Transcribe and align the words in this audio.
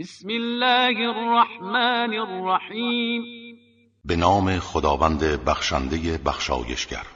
بسم 0.00 0.28
الله 0.28 0.96
الرحمن 1.08 2.14
الرحیم 2.14 3.22
به 4.04 4.16
نام 4.16 4.58
خداوند 4.58 5.44
بخشنده 5.44 6.18
بخشایشگر. 6.26 7.06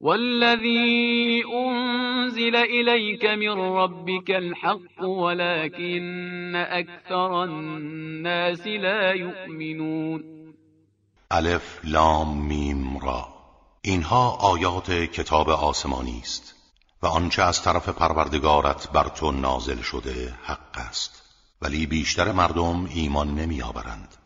والذي 0.07 1.43
أنزل 1.52 2.56
إليك 2.56 3.25
من 3.25 3.50
ربك 3.50 4.30
الحق 4.30 5.05
ولكن 5.05 6.55
أكثر 6.56 7.45
الناس 7.45 8.66
لا 8.66 9.12
يؤمنون. 9.12 10.24
الف 11.30 11.80
لام 11.84 12.47
میم 12.47 12.98
را. 12.98 13.28
اینها 13.83 14.30
آیات 14.30 14.91
کتاب 14.91 15.50
آسمانی 15.50 16.20
است 16.23 16.55
و 17.02 17.06
آنچه 17.06 17.42
از 17.42 17.62
طرف 17.62 17.88
پروردگارت 17.88 18.91
بر 18.92 19.09
تو 19.09 19.33
نازل 19.33 19.80
شده 19.83 20.34
حق 20.45 20.78
است. 20.88 21.23
ولی 21.62 21.86
بیشتر 21.86 22.33
مردم 22.33 22.88
ایمان 22.95 23.34
نمیآورند. 23.34 24.25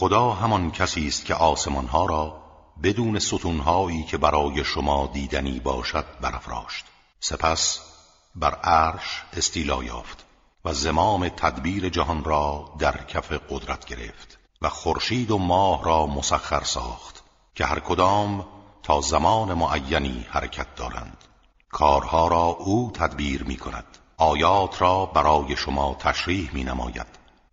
خدا 0.00 0.30
همان 0.30 0.70
کسی 0.70 1.06
است 1.06 1.24
که 1.24 1.34
آسمان 1.34 1.86
ها 1.86 2.06
را 2.06 2.42
بدون 2.82 3.18
ستونهایی 3.18 4.02
که 4.02 4.18
برای 4.18 4.64
شما 4.64 5.10
دیدنی 5.12 5.60
باشد 5.60 6.04
برافراشت. 6.20 6.84
سپس 7.20 7.80
بر 8.34 8.54
عرش 8.54 9.22
استیلا 9.32 9.84
یافت 9.84 10.24
و 10.64 10.74
زمام 10.74 11.28
تدبیر 11.28 11.88
جهان 11.88 12.24
را 12.24 12.72
در 12.78 13.04
کف 13.04 13.32
قدرت 13.50 13.84
گرفت 13.84 14.38
و 14.62 14.68
خورشید 14.68 15.30
و 15.30 15.38
ماه 15.38 15.84
را 15.84 16.06
مسخر 16.06 16.64
ساخت 16.64 17.22
که 17.54 17.64
هر 17.64 17.80
کدام 17.80 18.46
تا 18.82 19.00
زمان 19.00 19.54
معینی 19.54 20.26
حرکت 20.30 20.74
دارند. 20.74 21.24
کارها 21.70 22.28
را 22.28 22.44
او 22.44 22.90
تدبیر 22.94 23.44
می 23.44 23.56
کند 23.56 23.98
آیات 24.16 24.82
را 24.82 25.06
برای 25.06 25.56
شما 25.56 25.96
تشریح 25.98 26.50
می 26.52 26.64
نماید 26.64 27.19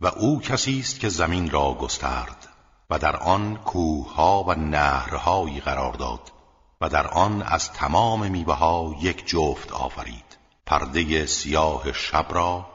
و 0.00 0.06
او 0.06 0.40
کسی 0.40 0.80
است 0.80 1.00
که 1.00 1.08
زمین 1.08 1.50
را 1.50 1.74
گسترد 1.74 2.48
و 2.90 2.98
در 2.98 3.16
آن 3.16 3.56
کوهها 3.56 4.42
و 4.42 4.54
نهرهایی 4.54 5.60
قرار 5.60 5.92
داد 5.92 6.32
و 6.80 6.88
در 6.88 7.06
آن 7.06 7.42
از 7.42 7.72
تمام 7.72 8.30
میوه 8.30 8.54
ها 8.54 8.94
یک 9.00 9.26
جفت 9.26 9.72
آفرید. 9.72 10.38
پرده 10.66 11.26
سیاه 11.26 11.92
شب 11.92 12.26
را 12.30 12.66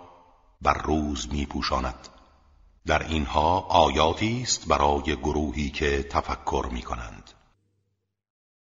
بر 0.61 0.73
روز 0.73 1.33
می 1.33 1.45
پوشاند 1.45 2.07
در 2.85 3.03
اینها 3.03 3.59
آیاتی 3.59 4.41
است 4.41 4.67
برای 4.67 5.15
گروهی 5.15 5.69
که 5.69 6.03
تفکر 6.03 6.69
می 6.71 6.81
کنند 6.81 7.31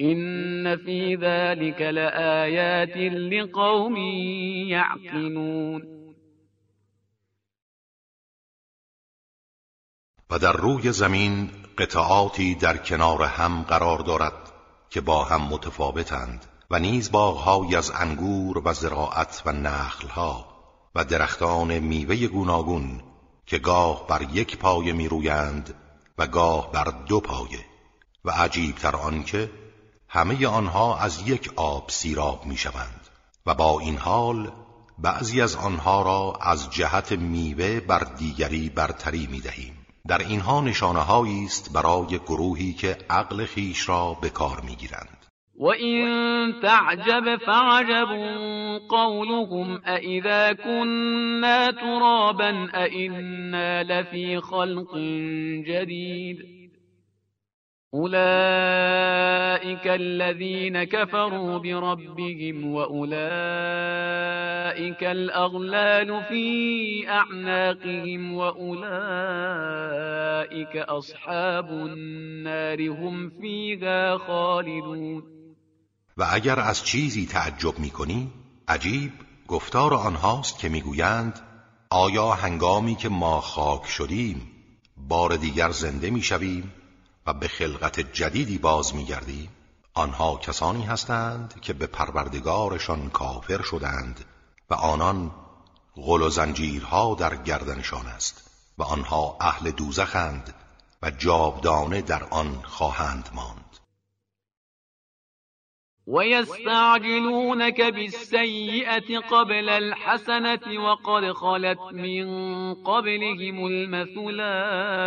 إن 0.00 0.76
في 0.76 1.16
ذلك 1.16 1.80
لآيات 1.80 2.96
لقوم 3.32 3.96
يعقلون 4.68 5.82
و 10.30 10.38
در 10.38 10.52
روی 10.52 10.92
زمین 10.92 11.50
قطعاتی 11.78 12.54
در 12.54 12.76
کنار 12.76 13.22
هم 13.22 13.62
قرار 13.62 13.98
دارد 13.98 14.52
که 14.90 15.00
با 15.00 15.24
هم 15.24 15.42
متفاوتند 15.42 16.44
و 16.70 16.78
نیز 16.78 17.10
باغهایی 17.10 17.76
از 17.76 17.90
انگور 17.90 18.68
و 18.68 18.72
زراعت 18.72 19.42
و 19.46 19.52
نخلها 19.52 20.46
و 20.94 21.04
درختان 21.04 21.78
میوه 21.78 22.26
گوناگون 22.26 23.00
که 23.46 23.58
گاه 23.58 24.06
بر 24.06 24.22
یک 24.32 24.58
پایه 24.58 24.92
می 24.92 25.08
رویند 25.08 25.74
و 26.18 26.26
گاه 26.26 26.72
بر 26.72 26.92
دو 27.08 27.20
پایه 27.20 27.64
و 28.24 28.30
عجیبتر 28.30 28.96
آنکه 28.96 29.50
همه 30.14 30.46
آنها 30.46 30.98
از 30.98 31.28
یک 31.28 31.50
آب 31.56 31.84
سیراب 31.88 32.46
می 32.46 32.56
شوند 32.56 33.08
و 33.46 33.54
با 33.54 33.80
این 33.80 33.96
حال 33.96 34.52
بعضی 34.98 35.40
از 35.42 35.56
آنها 35.56 36.02
را 36.02 36.38
از 36.40 36.70
جهت 36.70 37.12
میوه 37.12 37.80
بر 37.80 38.06
دیگری 38.18 38.68
برتری 38.68 39.28
می 39.32 39.40
دهیم 39.40 39.86
در 40.08 40.18
اینها 40.18 40.60
نشانه 40.60 41.10
است 41.44 41.72
برای 41.72 42.18
گروهی 42.18 42.72
که 42.72 42.96
عقل 43.10 43.44
خیش 43.44 43.88
را 43.88 44.16
به 44.22 44.30
کار 44.30 44.60
می 44.60 44.76
گیرند 44.76 45.26
و 45.60 45.66
این 45.66 46.52
تعجب 46.62 47.36
فعجب 47.46 48.08
قولهم 48.88 49.80
اذا 49.86 50.54
كنا 50.54 51.72
ترابا 51.72 52.68
ائنا 52.74 53.82
لفی 53.82 54.40
خلق 54.40 54.98
جدید 55.66 56.54
أولئك 59.74 59.86
الذين 59.86 60.84
كفروا 60.84 61.58
بربهم 61.58 62.64
وأولئك 62.64 63.14
الأغلال 65.04 66.24
في 66.28 67.08
أعناقهم 67.08 68.34
وأولئك 68.34 68.84
أصحاب 70.76 71.68
النار 71.70 72.90
هم 72.90 73.30
فيها 73.40 74.18
خالدون 74.18 75.22
و 76.16 76.24
اگر 76.32 76.60
از 76.60 76.84
چیزی 76.84 77.26
تعجب 77.26 77.78
می‌کنی 77.78 78.30
عجیب 78.68 79.12
گفتار 79.48 79.94
آنهاست 79.94 80.58
که 80.58 80.68
می‌گویند 80.68 81.40
آیا 81.90 82.30
هنگامی 82.30 82.94
که 82.94 83.08
ما 83.08 83.40
خاک 83.40 83.86
شدیم 83.86 84.50
بار 85.08 85.36
دیگر 85.36 85.70
زنده 85.70 86.10
می‌شویم 86.10 86.72
و 87.26 87.32
به 87.32 87.48
خلقت 87.48 88.00
جدیدی 88.12 88.58
باز 88.58 88.94
میگردی 88.94 89.48
آنها 89.94 90.36
کسانی 90.36 90.82
هستند 90.82 91.60
که 91.60 91.72
به 91.72 91.86
پروردگارشان 91.86 93.10
کافر 93.10 93.62
شدند 93.62 94.24
و 94.70 94.74
آنان 94.74 95.30
غل 95.96 96.22
و 96.22 96.28
زنجیرها 96.28 97.14
در 97.14 97.36
گردنشان 97.36 98.06
است 98.06 98.50
و 98.78 98.82
آنها 98.82 99.36
اهل 99.40 99.70
دوزخند 99.70 100.54
و 101.02 101.10
جاودانه 101.10 102.02
در 102.02 102.24
آن 102.24 102.62
خواهند 102.62 103.28
ماند. 103.34 103.64
ويستعجلونك 106.06 107.80
بالسيئة 107.80 109.20
قبل 109.20 109.68
الحسنة 109.68 110.78
وقد 110.78 111.32
خلت 111.32 111.80
من 111.92 112.74
قبلهم 112.74 113.64
المثلات 113.64 115.04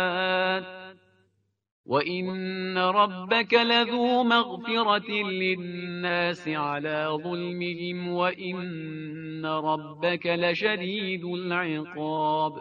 وإن 1.88 2.78
ربك 2.78 3.54
لذو 3.54 4.22
مغفرة 4.24 5.10
للناس 5.10 6.48
على 6.48 7.18
ظلمهم 7.22 8.08
وإن 8.08 9.46
ربك 9.46 10.26
لشدید 10.26 11.24
العقاب 11.24 12.52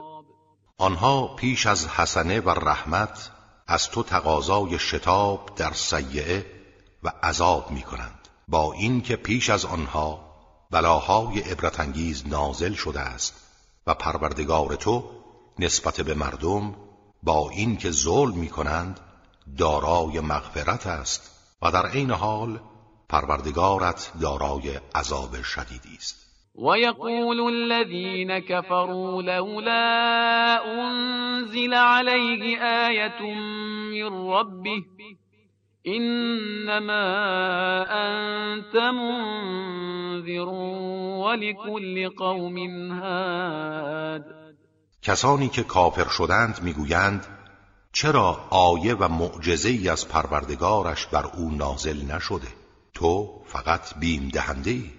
آنها 0.78 1.36
پیش 1.36 1.66
از 1.66 1.88
حسنه 1.88 2.40
و 2.40 2.50
رحمت 2.50 3.32
از 3.68 3.90
تو 3.90 4.04
تقاضای 4.04 4.80
شتاب 4.80 5.50
در 5.56 5.72
سیعه 5.72 6.46
و 7.04 7.12
عذاب 7.24 7.72
می 7.72 7.82
کنند 7.82 8.28
با 8.48 8.74
اینکه 8.74 9.16
پیش 9.16 9.50
از 9.50 9.66
آنها 9.66 10.20
بلاهای 10.72 11.40
عبرتانگیز 11.40 12.28
نازل 12.28 12.74
شده 12.74 13.00
است 13.00 13.54
و 13.88 13.94
پروردگار 13.94 14.76
تو 14.76 15.04
نسبت 15.60 16.02
به 16.02 16.14
مردم 16.14 16.76
با 17.24 17.50
اینکه 17.50 17.92
ظلم 17.92 18.38
می 18.38 18.50
کنند 18.50 19.00
دارای 19.58 20.20
مغفرت 20.20 20.88
است 20.88 21.32
و 21.62 21.72
در 21.72 21.86
عین 21.86 22.12
حال 22.12 22.60
پروردگارت 23.10 24.12
دارای 24.22 24.80
عذاب 24.96 25.42
شدیدی 25.42 25.96
است. 25.98 26.28
ويقول 26.56 27.40
الذين 27.40 28.40
كفروا 28.40 29.22
لولا 29.22 30.60
أنزل 30.66 31.74
عليه 31.74 32.60
آية 32.60 33.22
من 33.92 34.32
ربه 34.32 34.84
إنما 35.88 37.06
أنت 37.90 38.76
منذر 38.76 40.50
ولكل 41.24 42.10
قوم 42.18 42.58
هاد. 42.92 44.26
کسانی 45.02 45.50
که 45.50 45.64
کافر 45.64 46.08
شدند 46.08 46.60
می‌گویند 46.64 47.37
چرا 48.00 48.48
آیه 48.50 48.96
و 48.96 49.08
معجزه 49.08 49.70
ای 49.70 49.90
از 49.90 50.08
پروردگارش 50.08 51.06
بر 51.06 51.26
او 51.38 51.52
نازل 51.52 52.12
نشده؟ 52.12 52.48
تو 52.94 53.42
فقط 53.46 54.00
بیم 54.00 54.30
دهنده 54.34 54.72
ای 54.72 54.92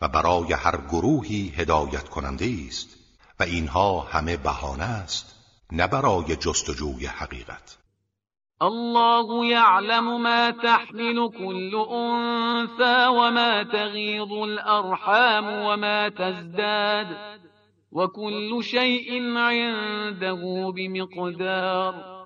و 0.00 0.08
برای 0.08 0.52
هر 0.52 0.76
گروهی 0.76 1.52
هدایت 1.56 2.08
کننده 2.08 2.54
است 2.68 2.96
و 3.40 3.42
اینها 3.42 4.00
همه 4.00 4.36
بهانه 4.36 4.84
است 4.84 5.36
نه 5.72 5.86
برای 5.86 6.36
جستجوی 6.36 7.06
حقیقت. 7.06 7.78
الله 8.60 9.46
يعلم 9.46 10.22
ما 10.22 10.52
تحمل 10.52 11.28
كل 11.28 11.74
أنثى 11.92 13.06
وما 13.08 13.64
تغيض 13.64 14.32
الأرحام 14.32 15.66
وما 15.66 16.08
تزداد 16.08 17.06
وكل 17.92 18.62
شيء 18.62 19.36
عنده 19.36 20.72
بمقدار. 20.76 22.19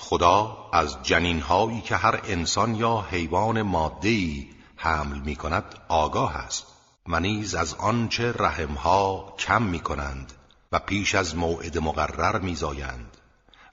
خدا 0.00 0.70
از 0.72 1.02
جنین 1.02 1.40
هایی 1.40 1.80
که 1.80 1.96
هر 1.96 2.20
انسان 2.24 2.74
یا 2.74 3.06
حیوان 3.10 3.62
ماده‌ای 3.62 4.46
حمل 4.76 5.18
می 5.18 5.36
کند 5.36 5.74
آگاه 5.88 6.36
است. 6.36 6.66
و 7.08 7.20
نیز 7.20 7.54
از 7.54 7.74
آنچه 7.74 8.32
رحمها 8.32 9.34
کم 9.38 9.62
می 9.62 9.80
کنند 9.80 10.32
و 10.72 10.78
پیش 10.78 11.14
از 11.14 11.36
موعد 11.36 11.78
مقرر 11.78 12.38
میزایند 12.38 13.16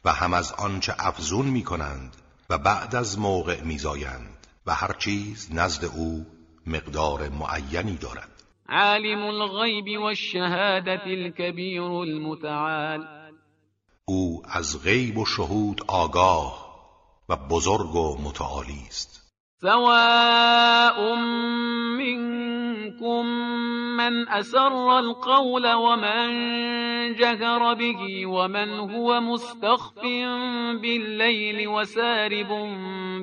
و 0.05 0.11
هم 0.11 0.33
از 0.33 0.51
آنچه 0.51 0.93
افزون 0.99 1.45
می 1.45 1.63
کنند 1.63 2.15
و 2.49 2.57
بعد 2.57 2.95
از 2.95 3.19
موقع 3.19 3.61
میزایند 3.61 4.47
و 4.65 4.73
هر 4.73 4.93
چیز 4.93 5.49
نزد 5.53 5.85
او 5.85 6.25
مقدار 6.67 7.29
معینی 7.29 7.97
دارد. 7.97 8.29
عالم 8.69 9.25
الغیب 9.25 10.01
والشهادة 10.01 11.03
الكبیر 11.05 11.81
المتعال. 11.81 13.16
او 14.09 14.41
از 14.51 14.83
غیب 14.83 15.17
و 15.17 15.25
شهود 15.25 15.81
آگاه 15.87 16.67
و 17.29 17.35
بزرگ 17.35 17.95
و 17.95 18.17
متعالی 18.23 18.83
است. 18.87 19.33
سواء 19.61 21.15
منكم 21.97 23.25
من 23.97 24.27
اسر 24.27 24.73
القول 24.73 25.73
ومن 25.75 26.29
جهر 27.19 27.75
به 27.75 28.27
ومن 28.27 28.69
هو 28.79 29.19
مستخف 29.19 30.03
بالليل 30.81 31.67
وسارب 31.67 32.49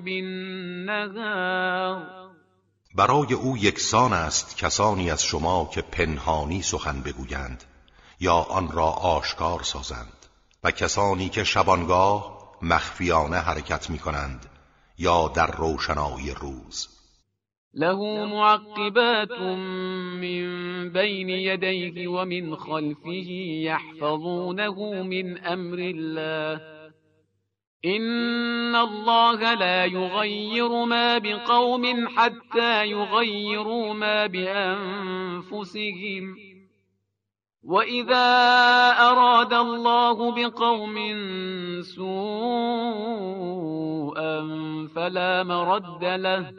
بالنهار. 0.04 2.02
برای 2.94 3.34
او 3.34 3.56
یکسان 3.56 4.12
است 4.12 4.56
کسانی 4.56 5.10
از 5.10 5.24
شما 5.24 5.70
که 5.74 5.82
پنهانی 5.82 6.62
سخن 6.62 7.00
بگویند 7.00 7.64
یا 8.20 8.34
آن 8.34 8.72
را 8.72 8.86
آشکار 8.86 9.62
سازند. 9.62 10.23
و 10.64 10.70
کسانی 10.70 11.28
که 11.28 11.44
شبانگاه 11.44 12.34
مخفیانه 12.62 13.36
حرکت 13.36 13.90
می 13.90 13.98
کنند 13.98 14.46
یا 14.98 15.28
در 15.28 15.46
روشنایی 15.46 16.30
روز. 16.40 16.88
له 17.74 18.26
معقبات 18.26 19.30
من 20.20 20.90
بین 20.92 21.28
یدیه 21.28 22.10
و 22.10 22.24
من 22.24 22.56
خلفه 22.56 23.08
یحفظونه 23.08 25.02
من 25.02 25.38
امر 25.44 25.78
الله. 25.78 26.60
إن 27.84 28.74
الله 28.74 29.54
لا 29.54 29.84
يغير 29.84 30.68
ما 30.84 31.18
بقوم 31.18 32.08
حتى 32.08 32.86
يغيروا 32.86 33.94
ما 33.94 34.26
بأنفسهم 34.26 35.74
وإذا 37.64 38.26
أراد 39.00 39.52
الله 39.52 40.34
بقوم 40.34 40.96
سوءا 41.82 42.14
فلا 44.94 45.42
مرد 45.42 46.04
له 46.04 46.52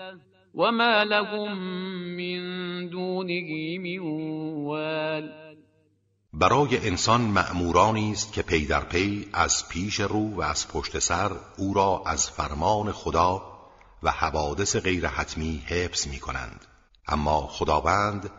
وما 0.53 1.03
لهم 1.03 1.57
من 2.17 2.41
دونه 2.89 3.77
من 3.79 3.99
وال 4.65 5.31
برای 6.33 6.87
انسان 6.87 7.21
مأمورانی 7.21 8.11
است 8.11 8.33
که 8.33 8.41
پی 8.41 8.65
در 8.65 8.83
پی 8.83 9.27
از 9.33 9.69
پیش 9.69 9.99
رو 9.99 10.35
و 10.35 10.41
از 10.41 10.67
پشت 10.67 10.99
سر 10.99 11.31
او 11.57 11.73
را 11.73 12.03
از 12.05 12.29
فرمان 12.29 12.91
خدا 12.91 13.41
و 14.03 14.11
حوادث 14.11 14.75
غیر 14.75 15.07
حتمی 15.07 15.63
حفظ 15.67 16.07
می 16.07 16.19
کنند 16.19 16.65
اما 17.07 17.47
خداوند 17.47 18.29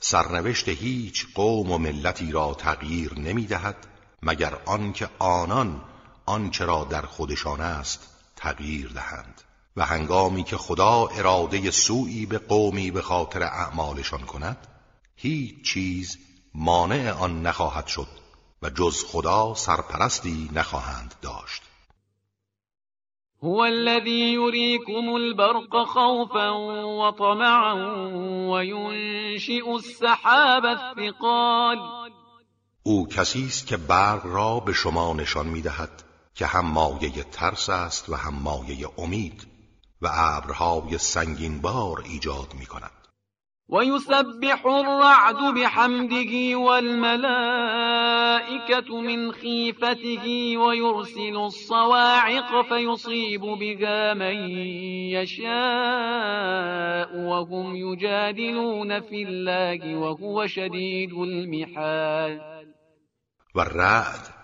سرنوشت 0.00 0.68
هیچ 0.68 1.26
قوم 1.34 1.72
و 1.72 1.78
ملتی 1.78 2.32
را 2.32 2.54
تغییر 2.54 3.18
نمی 3.18 3.46
دهد 3.46 3.76
مگر 4.22 4.54
آنکه 4.66 5.08
آنان 5.18 5.84
آنچه 6.26 6.64
را 6.64 6.84
در 6.84 7.02
خودشان 7.02 7.60
است 7.60 8.08
تغییر 8.36 8.88
دهند 8.88 9.42
و 9.76 9.86
هنگامی 9.86 10.44
که 10.44 10.56
خدا 10.56 11.06
اراده 11.06 11.70
سوئی 11.70 12.26
به 12.26 12.38
قومی 12.38 12.90
به 12.90 13.02
خاطر 13.02 13.42
اعمالشان 13.42 14.20
کند 14.20 14.66
هیچ 15.16 15.64
چیز 15.64 16.18
مانع 16.54 17.12
آن 17.12 17.42
نخواهد 17.42 17.86
شد 17.86 18.08
و 18.62 18.70
جز 18.70 19.04
خدا 19.04 19.54
سرپرستی 19.54 20.50
نخواهند 20.52 21.14
داشت. 21.22 21.62
هو 23.44 23.64
الذي 23.64 24.32
يريكم 24.32 25.16
البرق 25.16 25.84
خوفا 25.84 26.50
وطمعا 26.84 27.74
وينشئ 28.50 29.76
السحاب 29.76 30.64
الثقال. 30.64 31.78
او 32.82 33.06
کسی 33.06 33.46
است 33.46 33.66
که 33.66 33.76
برق 33.76 34.26
را 34.26 34.60
به 34.60 34.72
شما 34.72 35.12
نشان 35.12 35.46
می‌دهد 35.46 36.02
که 36.34 36.46
هم 36.46 36.66
مایه 36.66 37.22
ترس 37.22 37.68
است 37.70 38.08
و 38.08 38.14
هم 38.14 38.34
مایه 38.34 38.88
امید 38.98 39.46
و 40.02 40.08
ابرهای 40.12 40.98
سنگین 40.98 41.60
بار 41.60 42.02
ایجاد 42.04 42.54
می 42.58 42.66
کند 42.66 42.97
ويسبح 43.68 44.66
الرعد 44.66 45.54
بحمده 45.54 46.58
والملائكة 46.58 47.30
من 49.00 49.32
خيفته 49.32 50.56
ويرسل 50.56 51.36
الصواعق 51.36 52.68
فيصيب 52.68 53.40
بها 53.40 54.14
من 54.14 54.50
يشاء 55.12 55.48
وهم 57.16 57.76
يجادلون 57.76 59.00
في 59.00 59.22
الله 59.22 59.96
وهو 59.96 60.46
شديد 60.46 61.12
المحال 61.12 62.40
و 63.54 63.64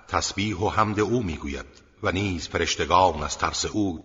تسبیح 0.09 0.61
و 0.61 0.69
حمد 0.69 1.01
او 1.01 1.23
می‌گوید 1.23 1.67
و 2.03 2.13
نیز 2.13 2.49
فرشتگان 2.49 3.23
از 3.23 3.39
ترس 3.39 3.67
او 3.67 4.05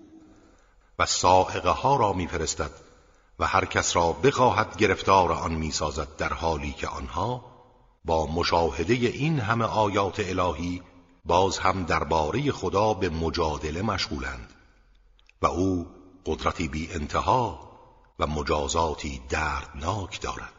و 1.00 1.06
سائقه 1.06 1.70
ها 1.70 1.98
را 1.98 2.14
میفرستد. 2.14 2.89
و 3.40 3.48
هر 3.48 3.66
کس 3.66 3.96
را 3.96 4.14
بخواهد 4.14 4.78
گرفتار 4.78 5.32
آن 5.32 5.54
می‌سازد 5.54 6.16
در 6.18 6.34
حالی 6.34 6.72
که 6.72 6.88
آنها 6.88 7.46
با 8.06 8.26
مشاهده 8.26 8.94
این 8.94 9.40
همه 9.40 9.66
آیات 9.66 10.20
الهی 10.20 10.82
باز 11.26 11.58
هم 11.58 11.84
درباره 11.84 12.52
خدا 12.52 12.94
به 12.94 13.10
مجادله 13.10 13.82
مشغولند 13.82 14.54
و 15.42 15.48
او 15.48 15.88
قدرتی 16.26 16.68
بی 16.68 16.92
انتها 16.92 17.70
و 18.20 18.28
مجازاتی 18.28 19.22
دردناک 19.30 20.22
دارد. 20.22 20.59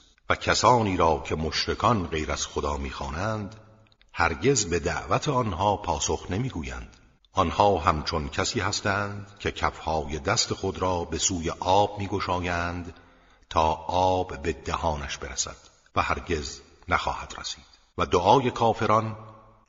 و 0.31 0.35
کسانی 0.35 0.97
را 0.97 1.23
که 1.25 1.35
مشرکان 1.35 2.07
غیر 2.07 2.31
از 2.31 2.47
خدا 2.47 2.77
می‌خوانند 2.77 3.55
هرگز 4.13 4.65
به 4.65 4.79
دعوت 4.79 5.29
آنها 5.29 5.77
پاسخ 5.77 6.27
نمی‌گویند. 6.29 6.97
آنها 7.33 7.77
همچون 7.77 8.29
کسی 8.29 8.59
هستند 8.59 9.31
که 9.39 9.51
کفهای 9.51 10.19
دست 10.19 10.53
خود 10.53 10.79
را 10.79 11.03
به 11.03 11.17
سوی 11.17 11.49
آب 11.49 11.99
میگشایند 11.99 12.93
تا 13.49 13.73
آب 13.87 14.41
به 14.41 14.53
دهانش 14.53 15.17
برسد 15.17 15.57
و 15.95 16.01
هرگز 16.01 16.59
نخواهد 16.87 17.33
رسید. 17.37 17.65
و 17.97 18.05
دعای 18.05 18.51
کافران 18.51 19.17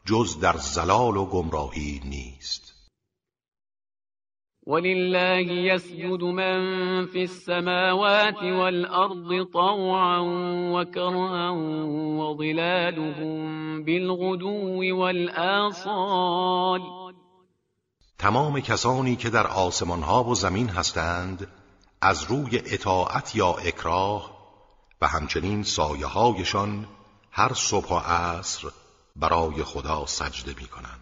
جز 0.05 0.41
در 0.41 0.57
زلال 0.57 1.17
و 1.17 1.27
گمراهی 1.27 2.01
نیست. 2.05 2.62
ولله 4.67 5.53
يسجد 5.53 6.23
من 6.23 7.07
في 7.07 7.23
السماوات 7.23 8.43
والأرض 8.43 9.47
طوعا 9.53 10.19
وكرها 10.75 11.51
وظلالهم 12.21 13.85
بالغدو 13.85 14.97
والآصال. 14.99 16.81
تمام 18.19 18.61
کسانی 18.61 19.17
که 19.17 19.31
در 19.31 19.47
آسمان 19.47 20.03
ها 20.03 20.25
و 20.25 20.35
زمین 20.35 20.69
هستند 20.69 21.49
از 22.01 22.25
روی 22.25 22.63
اطاعت 22.67 23.37
یا 23.37 23.53
اکراه 23.53 24.31
و 25.01 25.07
همچنین 25.07 25.63
سایه 25.63 26.07
هایشان 26.07 26.87
هر 27.31 27.53
صبح 27.55 27.89
و 27.89 27.99
عصر 27.99 28.69
برای 29.17 29.63
خدا 29.65 30.07
سجده 30.07 30.55
می 30.61 30.67
کنند 30.69 31.02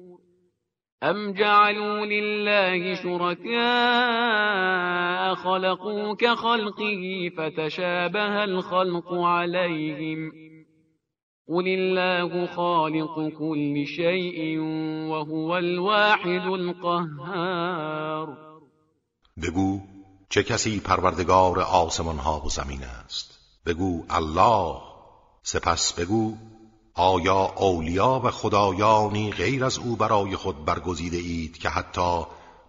أم 1.03 1.33
جعلوا 1.33 2.05
لله 2.05 2.95
شركاء 2.95 3.61
خلقوا 5.35 6.15
كخلقه 6.15 7.31
فتشابه 7.37 8.43
الخلق 8.43 9.13
عليهم 9.13 10.31
قل 11.47 11.67
الله 11.67 12.45
خالق 12.45 13.29
كل 13.39 13.85
شيء 13.85 14.59
وهو 15.09 15.57
الواحد 15.57 16.47
القهار 16.47 18.37
بگو 19.37 19.79
چه 20.29 20.43
کسی 20.43 20.79
پروردگار 20.79 21.59
آسمان 21.59 22.17
ها 22.17 22.41
و 22.45 22.49
زمین 22.49 22.83
است. 22.83 23.39
بگو 23.65 24.03
الله. 24.09 24.75
سپس 25.43 25.99
بگو 25.99 26.37
آیا 26.93 27.53
اولیا 27.57 28.21
و 28.23 28.31
خدایانی 28.31 29.31
غیر 29.31 29.65
از 29.65 29.77
او 29.77 29.95
برای 29.95 30.35
خود 30.35 30.65
برگزیده 30.65 31.17
اید 31.17 31.57
که 31.57 31.69
حتی 31.69 32.23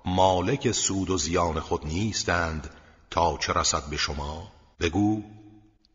مالک 0.05 0.73
سود 0.73 1.11
و 1.11 1.19
زیان 1.19 1.61
خود 1.61 1.87
نیستند 1.87 2.71
تا 3.11 3.39
چه 3.39 3.53
رسد 3.53 3.83
به 3.91 3.97
شما؟ 3.97 4.49
بگو 4.81 5.23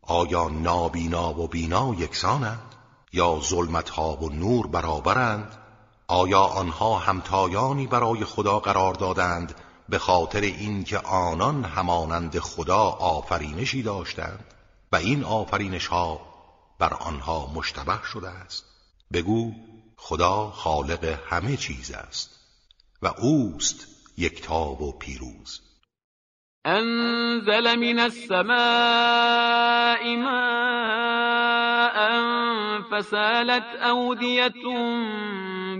آیا 0.02 0.48
نابینا 0.48 1.40
و 1.40 1.48
بینا 1.48 1.94
یکسانند 1.98 2.74
یا 3.12 3.40
ظلمت 3.42 3.90
ها 3.90 4.16
و 4.16 4.28
نور 4.28 4.66
برابرند؟ 4.66 5.56
آیا 6.08 6.40
آنها 6.40 6.98
همتایانی 6.98 7.86
برای 7.86 8.24
خدا 8.24 8.58
قرار 8.58 8.94
دادند 8.94 9.54
به 9.88 9.98
خاطر 9.98 10.40
اینکه 10.40 10.98
آنان 10.98 11.64
همانند 11.64 12.38
خدا 12.38 12.82
آفرینشی 12.90 13.82
داشتند؟ 13.82 14.44
و 14.92 14.96
این 14.96 15.24
آفرینش 15.24 15.86
ها 15.86 16.27
بر 16.78 16.94
آنها 16.94 17.52
مشتبه 17.54 18.00
شده 18.12 18.28
است. 18.28 18.64
بگو 19.12 19.52
خدا 19.96 20.50
خالق 20.50 21.18
همه 21.30 21.56
چیز 21.56 21.90
است 21.90 22.40
و 23.02 23.06
اوست 23.06 23.86
یکتاب 24.16 24.82
و 24.82 24.98
پیروز. 24.98 25.60
انزل 26.64 27.74
من 27.74 27.98
السماء 27.98 28.56
ماء 30.16 31.48
فسالت 32.90 33.82
اودیت 33.82 34.52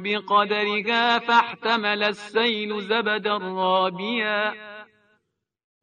بقدرها 0.04 1.18
فاحتمل 1.18 2.02
السیل 2.02 2.80
زبدا 2.80 3.36
رابیا. 3.36 4.54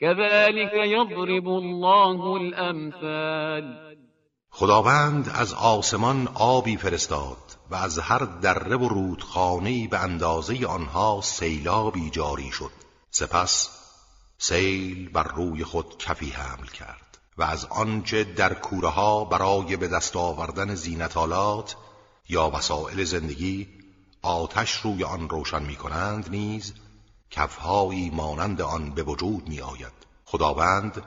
كذلك 0.00 0.72
يضرب 0.74 1.48
الله 1.48 2.20
الامثال 2.20 3.96
خداوند 4.50 5.28
از 5.34 5.54
آسمان 5.54 6.28
آبی 6.34 6.76
فرستاد 6.76 7.36
و 7.70 7.74
از 7.74 7.98
هر 7.98 8.18
دره 8.18 8.76
و 8.76 8.88
رودخانه‌ای 8.88 9.86
به 9.86 9.98
اندازه 9.98 10.66
آنها 10.66 11.20
سیلابی 11.22 12.10
جاری 12.10 12.50
شد. 12.50 12.70
سپس 13.10 13.68
سیل 14.38 15.08
بر 15.08 15.22
روی 15.22 15.64
خود 15.64 15.98
کفی 15.98 16.30
حمل 16.30 16.66
کرد 16.66 17.18
و 17.38 17.42
از 17.42 17.64
آنچه 17.64 18.24
در 18.24 18.54
کوره 18.54 18.88
ها 18.88 19.24
برای 19.24 19.76
به 19.76 19.88
دست 19.88 20.16
آوردن 20.16 20.74
زینتالات 20.74 21.76
یا 22.28 22.50
وسایل 22.50 23.04
زندگی 23.04 23.68
آتش 24.22 24.72
روی 24.72 25.04
آن 25.04 25.28
روشن 25.28 25.62
می 25.62 25.76
کنند 25.76 26.30
نیز 26.30 26.74
کفهایی 27.30 28.10
مانند 28.10 28.60
آن 28.60 28.90
به 28.90 29.02
وجود 29.02 29.48
می 29.48 29.60
آید 29.60 29.92
خداوند 30.24 31.02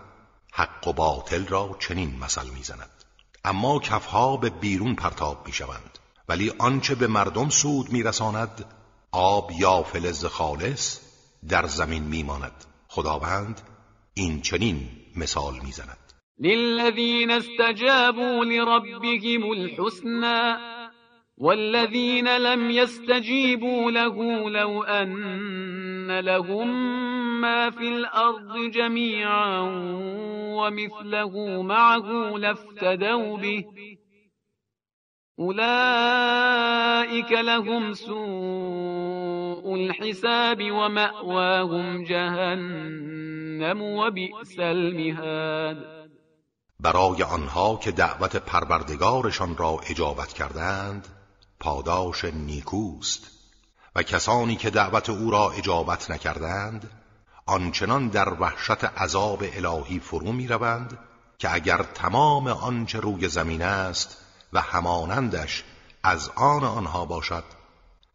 حق 0.54 0.88
و 0.88 0.94
باطل 0.94 1.48
را 1.48 1.76
چنین 1.80 2.20
مثل 2.20 2.50
می 2.50 2.64
زند 2.64 3.04
اما 3.46 3.80
کفها 3.80 4.38
به 4.38 4.50
بیرون 4.50 4.96
پرتاب 4.96 5.46
می 5.46 5.54
شوند 5.54 6.00
ولی 6.30 6.54
آنچه 6.60 6.96
به 6.96 7.08
مردم 7.08 7.50
سود 7.50 7.90
می 7.90 8.04
رساند 8.04 8.66
آب 9.12 9.52
یا 9.52 9.84
فلز 9.84 10.26
خالص 10.26 11.00
در 11.50 11.68
زمین 11.68 12.04
می 12.04 12.24
ماند 12.24 12.66
خداوند 12.88 13.62
این 14.14 14.42
چنین 14.42 14.90
مثال 15.16 15.54
می 15.64 15.72
زند 15.72 15.98
للذین 16.40 17.32
استجابوا 17.32 18.44
لربهم 18.44 19.44
الحسنى 19.44 20.58
والذين 21.38 22.28
لم 22.28 22.70
يستجيبوا 22.70 23.92
له 23.92 24.50
لو 24.50 24.84
أن 24.84 25.12
لهم 26.20 26.68
ما 27.42 27.70
في 27.70 27.88
الأرض 27.88 28.58
جميعا 28.74 29.60
ومثله 30.58 31.62
معه 31.62 32.38
لافتدوا 32.38 33.38
به. 33.38 33.66
أولئك 35.40 37.32
لهم 37.32 37.94
سوء 37.94 39.76
الحساب 39.76 40.72
ومأواهم 40.72 42.04
جهنم 42.04 43.82
وبئس 43.82 44.60
المهاد. 44.60 46.02
برای 46.80 47.24
آنها 47.24 47.80
که 47.84 47.92
دعوت 47.92 48.36
پروردگارشان 48.36 49.58
را 49.58 49.80
اجابت 49.90 50.34
کردند 50.34 51.08
پاداش 51.60 52.26
نیکوست. 52.26 53.41
و 53.96 54.04
کسانی 54.04 54.56
که 54.56 54.70
دعوت 54.70 55.10
او 55.10 55.32
را 55.32 55.52
اجابت 55.52 56.12
نکردند 56.12 56.90
آنچنان 57.46 58.08
در 58.08 58.34
وحشت 58.34 58.84
عذاب 58.84 59.44
الهی 59.44 60.00
فرو 60.00 60.32
می 60.32 60.48
روند 60.48 60.98
که 61.38 61.54
اگر 61.54 61.84
تمام 61.84 62.48
آنچه 62.48 63.00
روی 63.00 63.28
زمین 63.28 63.62
است 63.62 64.18
و 64.54 64.62
همانندش 64.62 65.64
از 66.04 66.30
آن 66.36 66.64
آنها 66.64 67.06
باشد 67.06 67.44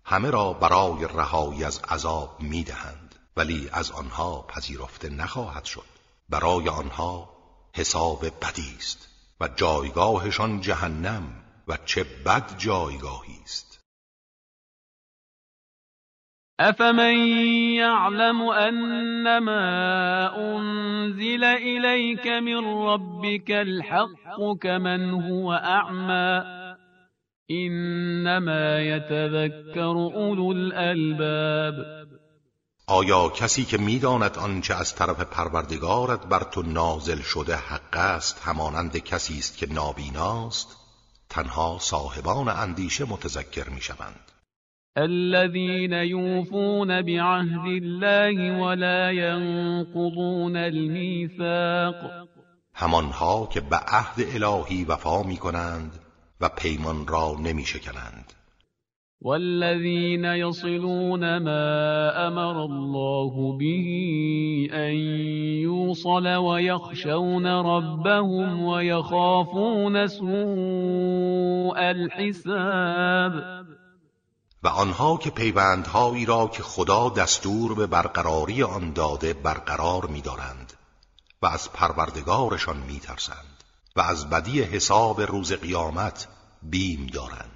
همه 0.05 0.31
را 0.31 0.53
برای 0.53 1.05
رهایی 1.05 1.65
از 1.65 1.79
عذاب 1.79 2.37
می‌دهند 2.41 3.15
ولی 3.37 3.69
از 3.73 3.91
آنها 3.91 4.43
پذیرفته 4.43 5.09
نخواهد 5.09 5.65
شد. 5.65 5.85
برای 6.29 6.69
آنها 6.69 7.31
حساب 7.73 8.27
بدی 8.27 8.77
است 8.79 9.09
و 9.41 9.49
جایگاهشان 9.49 10.61
جهنم 10.61 11.23
و 11.69 11.77
چه 11.85 12.05
بد 12.05 12.59
جایگاهی 12.59 13.41
است. 13.45 13.76
افمن 16.59 17.17
یعلم 17.77 18.41
انما 18.41 19.61
انزل 20.37 21.45
الیک 21.45 22.27
من 22.27 22.65
ربک 22.89 23.51
الحق 23.51 24.59
كمن 24.63 25.11
هو 25.11 25.53
اعمى 25.53 26.43
انما 27.51 28.81
يتذكر 28.81 29.97
اولو 30.15 30.53
الالباب 30.53 32.07
آیا 32.89 33.29
کسی 33.29 33.65
که 33.65 33.79
می‌داند 33.79 34.39
آنچه 34.39 34.75
از 34.75 34.95
طرف 34.95 35.21
پروردگارت 35.21 36.27
بر 36.27 36.43
تو 36.43 36.63
نازل 36.63 37.21
شده 37.21 37.57
حق 37.57 37.97
است 37.97 38.43
همانند 38.45 38.97
کسی 38.97 39.39
است 39.39 39.59
که 39.59 39.73
نابیناست؟ 39.73 40.77
تنها 41.31 41.79
صاحبان 41.81 42.49
اندیشه 42.49 43.05
متذکر 43.05 43.69
می‌شوند. 43.69 44.33
الذين 44.99 45.93
يوفون 45.93 47.03
بعهد 47.03 47.67
الله 47.83 48.61
ولا 48.61 49.11
ينقضون 49.11 50.57
الميثاق. 50.57 52.27
همانها 52.75 53.49
که 53.53 53.61
به 53.61 53.77
عهد 53.77 54.21
الهی 54.35 54.85
وفا 54.85 55.23
می 55.23 55.37
کنند 55.37 55.93
و 56.41 56.49
پیمان 56.49 57.07
را 57.07 57.37
نمی 57.45 57.65
شکنند 57.65 58.33
والذين 59.23 60.25
يصلون 60.25 61.39
ما 61.39 62.11
امر 62.27 62.65
الله 62.65 63.59
به 63.59 64.69
ان 64.73 64.95
يوصل 65.63 66.37
ويخشون 66.37 67.47
ربهم 67.47 68.65
ويخافون 68.65 70.07
سوء 70.07 71.79
الحساب. 71.79 73.56
و 74.67 74.69
آنها 74.69 75.17
که 75.17 75.31
پیوندهایی 75.31 76.27
را 76.27 76.49
که 76.49 76.63
خدا 76.63 77.09
دستور 77.09 77.75
به 77.75 77.87
برقراری 77.87 78.63
آن 78.63 78.93
داده 78.93 79.35
برقرار 79.35 80.07
می‌دارند 80.07 80.73
و 81.43 81.47
از 81.47 81.73
پروردگارشان 81.73 82.77
میترسند 82.77 83.65
و 83.97 84.01
از 84.01 84.31
بدی 84.31 84.63
حساب 84.63 85.21
روز 85.21 85.53
قیامت 85.53 86.29
بیم 86.63 87.07
دارند. 87.07 87.56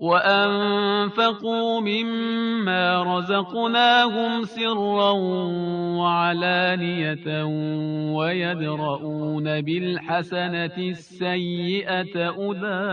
وأنفقوا 0.00 1.80
مما 1.80 3.02
رزقناهم 3.02 4.44
سرا 4.44 5.10
وعلانية 5.98 7.44
ويدرؤون 8.14 9.60
بالحسنة 9.60 10.76
السيئة 10.78 12.28
أولئك 12.28 12.90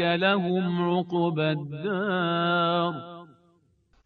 لهم 0.00 0.90
عقبى 0.90 1.50
الدار. 1.50 2.94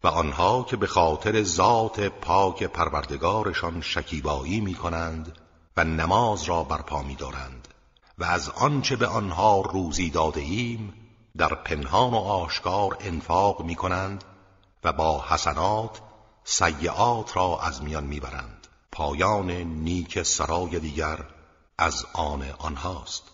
و 0.03 0.07
آنها 0.07 0.63
که 0.63 0.77
به 0.77 0.87
خاطر 0.87 1.43
ذات 1.43 1.99
پاک 1.99 2.63
پروردگارشان 2.63 3.81
شکیبایی 3.81 4.61
می 4.61 4.73
کنند 4.73 5.37
و 5.77 5.83
نماز 5.83 6.43
را 6.43 6.63
برپا 6.63 7.01
می 7.01 7.15
دارند 7.15 7.67
و 8.17 8.23
از 8.23 8.49
آنچه 8.49 8.95
به 8.95 9.07
آنها 9.07 9.61
روزی 9.61 10.09
داده 10.09 10.41
ایم 10.41 10.93
در 11.37 11.55
پنهان 11.65 12.13
و 12.13 12.15
آشکار 12.15 12.97
انفاق 13.01 13.61
می 13.65 13.75
کنند 13.75 14.23
و 14.83 14.93
با 14.93 15.23
حسنات 15.29 16.01
سیعات 16.43 17.37
را 17.37 17.59
از 17.67 17.83
میان 17.83 18.03
می‌برند. 18.03 18.67
پایان 18.91 19.51
نیک 19.51 20.21
سرای 20.21 20.79
دیگر 20.79 21.19
از 21.77 22.05
آن 22.15 22.43
آنهاست. 22.59 23.31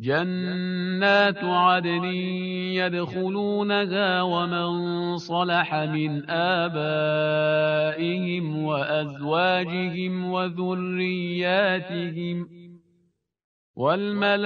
جنات 0.00 1.44
عدن 1.44 2.04
يدخلونها 2.74 4.26
ومن 4.26 5.18
صلح 5.18 5.74
من 5.84 6.30
آبائهم 6.30 7.84
وأزواجهم 8.64 10.32
وذرياتهم 10.32 11.82
والملائكة 13.76 14.42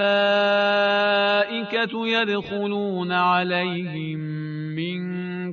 يدخلون 2.07 3.11
عليهم 3.11 4.19
من 4.75 4.99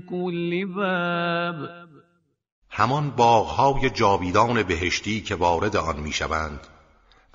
كل 0.00 0.66
باب. 0.76 1.84
همان 2.70 3.10
باغهای 3.10 3.90
جاویدان 3.90 4.62
بهشتی 4.62 5.20
که 5.20 5.34
وارد 5.34 5.76
آن 5.76 6.00
می‌شوند 6.00 6.60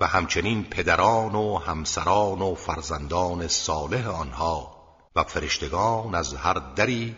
و 0.00 0.06
همچنین 0.06 0.64
پدران 0.64 1.34
و 1.34 1.58
همسران 1.58 2.42
و 2.42 2.54
فرزندان 2.54 3.46
صالح 3.48 4.20
آنها 4.20 4.70
و 5.16 5.22
فرشتگان 5.22 6.14
از 6.14 6.34
هر 6.34 6.56
دری 6.76 7.16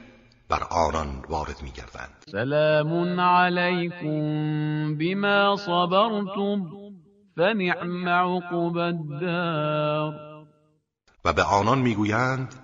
بر 0.48 0.62
آنان 0.70 1.24
وارد 1.28 1.62
میگردند. 1.62 2.24
سلام 2.32 3.20
علیکم 3.20 4.98
بما 4.98 5.56
صبرتم. 5.56 6.81
فنعم 7.36 8.08
عقب 8.08 8.76
الدار 8.76 10.46
و 11.24 11.32
به 11.32 11.42
آنان 11.42 11.78
می‌گویند 11.78 12.54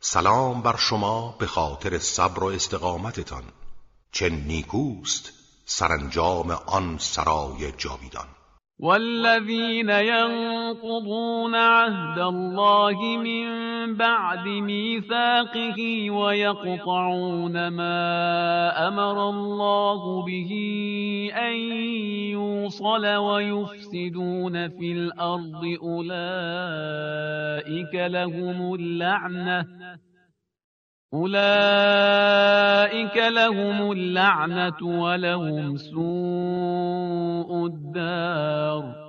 سلام 0.00 0.62
بر 0.62 0.76
شما 0.76 1.36
به 1.38 1.46
خاطر 1.46 1.98
صبر 1.98 2.44
و 2.44 2.46
استقامتتان 2.46 3.42
چه 4.12 4.28
نیکوست 4.28 5.32
سرانجام 5.64 6.50
آن 6.50 6.98
سرای 6.98 7.72
جاویدان. 7.72 8.26
والذين 8.78 9.90
ينقضون 9.90 11.54
عهد 11.54 12.18
الله 12.18 13.16
من 13.16 13.46
بعد 13.96 14.46
ميثاقه 14.48 16.10
ويقطعون 16.10 17.68
ما 17.68 18.88
أمر 18.88 19.28
الله 19.28 20.24
به 20.24 20.52
أن 21.34 21.56
يوصل 22.32 23.06
ويفسدون 23.06 24.68
في 24.68 24.92
الأرض 24.92 25.64
أولئك 25.82 27.14
لهم 27.94 28.74
اللعنة 28.74 29.66
أولئك 31.14 31.36
لهم 33.16 33.90
اللعنة 33.90 34.82
ولهم 34.82 35.76
سوء 35.76 37.64
الدار. 37.64 39.06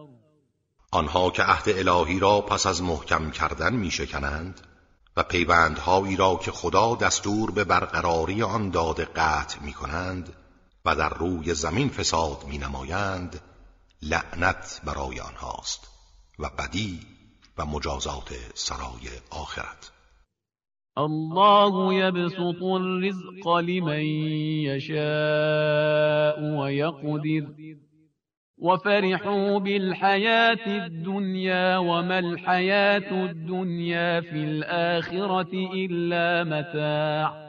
آنها 0.92 1.30
که 1.30 1.44
عهد 1.44 1.70
الهی 1.70 2.20
را 2.20 2.42
پس 2.42 2.66
از 2.66 2.84
محکم 2.84 3.32
کردن 3.32 3.74
می 3.74 3.92
شکنند 3.92 4.62
و 5.18 5.24
پیوندهایی 5.24 6.16
را 6.16 6.36
که 6.36 6.52
خدا 6.52 6.96
دستور 6.96 7.52
به 7.52 7.64
برقراری 7.64 8.44
آن 8.44 8.70
داده 8.70 9.06
قطع 9.06 9.60
می 9.62 9.74
کنند 9.74 10.34
و 10.86 10.96
در 10.96 11.10
روی 11.10 11.54
زمین 11.54 11.90
فساد 11.90 12.44
می 12.48 12.58
نمایند 12.58 13.42
لعنت 14.02 14.82
برای 14.84 15.20
آنهاست 15.20 15.88
و 16.40 16.50
بدی 16.50 17.00
و 17.58 17.66
مجازات 17.66 18.34
سرای 18.54 19.10
آخرت. 19.30 19.97
الله 20.98 21.94
يبسط 21.94 22.64
الرزق 22.64 23.58
لمن 23.58 24.04
يشاء 24.70 26.38
ويقدر. 26.60 27.48
وفرحوا 28.58 29.60
بالحياة 29.60 30.86
الدنيا 30.86 31.78
وما 31.78 32.20
الحياة 32.20 33.26
الدنيا 33.26 34.22
في 34.22 34.44
الآخرة 34.44 35.54
إلا 35.74 36.44
متاع. 36.44 37.48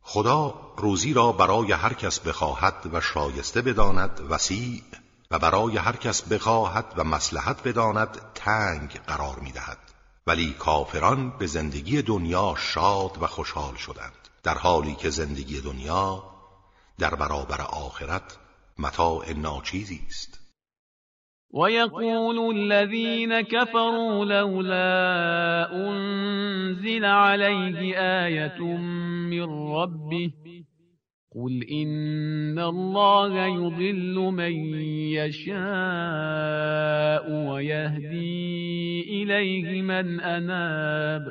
خدا 0.00 0.54
روزی 0.78 1.14
را 1.14 1.32
برای 1.32 1.72
هر 1.72 1.92
کس 1.92 2.18
بخواهد 2.18 2.74
و 2.92 3.00
شایسته 3.00 3.62
بداند 3.62 4.20
وسیع 4.30 4.82
و 5.30 5.38
برای 5.38 5.76
هر 5.76 5.96
کس 5.96 6.32
بخواهد 6.32 6.84
و 6.96 7.04
مسلحت 7.04 7.68
بداند 7.68 8.20
تنگ 8.34 8.90
قرار 9.06 9.40
می 9.42 9.52
دهد 9.52 9.83
ولی 10.26 10.52
کافران 10.52 11.38
به 11.38 11.46
زندگی 11.46 12.02
دنیا 12.02 12.54
شاد 12.58 13.22
و 13.22 13.26
خوشحال 13.26 13.74
شدند. 13.74 14.28
در 14.42 14.58
حالی 14.58 14.94
که 14.94 15.10
زندگی 15.10 15.60
دنیا 15.60 16.22
در 16.98 17.14
برابر 17.14 17.60
آخرت 17.60 18.38
متاع 18.78 19.32
ناچیزی 19.32 20.00
است. 20.06 20.40
ويقول 21.54 22.38
الذين 22.56 23.42
كفروا 23.42 24.24
لولا 24.24 25.70
أنزل 25.72 27.04
عليه 27.04 27.98
آية 27.98 28.62
من 29.30 29.74
ربه 29.74 30.32
قل 31.34 31.66
إن 31.70 32.58
الله 32.58 33.46
يضل 33.46 34.14
من 34.14 34.52
يشاء 35.18 35.54
ويهدي 37.48 39.02
إليه 39.02 39.82
من 39.82 40.20
أناب. 40.20 41.22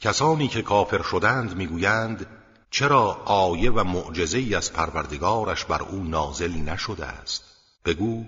کسانی 0.00 0.48
که 0.48 0.62
کافر 0.62 1.02
شدند 1.02 1.56
می‌گویند 1.56 2.26
چرا 2.70 3.22
آیه 3.24 3.70
و 3.70 3.84
معجزه 3.84 4.56
از 4.56 4.72
پروردگارش 4.72 5.64
بر 5.64 5.82
او 5.82 6.04
نازل 6.04 6.52
نشده 6.52 7.06
است؟ 7.06 7.44
بگو 7.84 8.24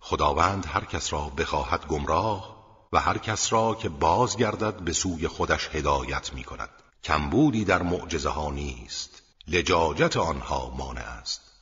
خداوند 0.00 0.66
هر 0.66 0.84
کس 0.84 1.12
را 1.12 1.32
بخواهد 1.38 1.86
گمراه 1.86 2.52
و 2.92 3.00
هر 3.00 3.18
کس 3.18 3.52
را 3.52 3.74
که 3.74 3.88
بازگردد 3.88 4.74
به 4.84 4.92
سوی 4.92 5.28
خودش 5.28 5.68
هدایت 5.72 6.34
می 6.34 6.44
کند 6.44 6.70
کمبودی 7.04 7.64
در 7.64 7.82
معجزه 7.82 8.28
ها 8.28 8.50
نیست. 8.50 9.11
لجاجت 9.48 10.16
آنها 10.16 10.74
مانع 10.78 11.20
است. 11.20 11.52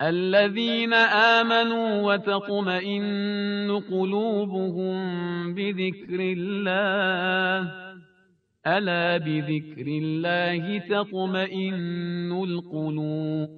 الذين 0.00 0.92
آمنوا 0.92 2.02
وتطمئن 2.02 3.80
قلوبهم 3.90 5.54
بذكر 5.54 6.20
الله 6.20 7.70
ألا 8.66 9.18
بذكر 9.18 9.86
الله 9.86 10.78
تطمئن 10.78 12.32
القلوب؟ 12.32 13.48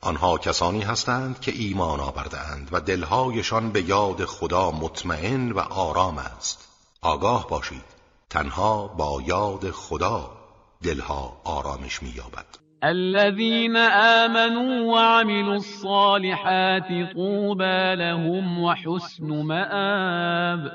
آنها 0.00 0.38
کسانی 0.38 0.82
هستند 0.82 1.40
که 1.40 1.52
ایمان 1.52 2.00
آوردهاند 2.00 2.68
و 2.72 2.80
دلهایشان 2.80 3.72
به 3.72 3.82
یاد 3.82 4.24
خدا 4.24 4.70
مطمئن 4.70 5.52
و 5.52 5.58
آرام 5.58 6.18
است. 6.18 6.68
آگاه 7.02 7.48
باشید 7.48 7.84
تنها 8.30 8.86
با 8.86 9.22
یاد 9.26 9.70
خدا. 9.70 10.43
دلها 10.84 11.40
آرامش 11.44 12.02
مییابد. 12.02 12.46
الذين 12.82 13.76
آمنوا 13.76 14.92
وعملوا 14.92 15.54
الصالحات 15.54 16.88
طوبى 17.12 17.94
لهم 17.96 18.62
وحسن 18.62 19.42
مآب. 19.42 20.70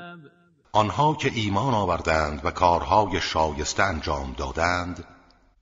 آنها 0.72 1.14
که 1.14 1.30
ایمان 1.34 1.74
آوردند 1.74 2.40
و 2.44 2.50
کارهای 2.50 3.20
شایسته 3.20 3.82
انجام 3.82 4.34
دادند 4.36 5.04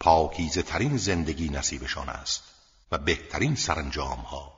پاکیزه 0.00 0.62
ترین 0.62 0.96
زندگی 0.96 1.48
نصیبشان 1.48 2.08
است 2.08 2.44
و 2.92 2.98
بهترین 2.98 3.54
سرانجام 3.54 4.18
ها 4.18 4.57